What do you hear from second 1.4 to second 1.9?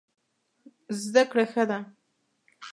ښه ده.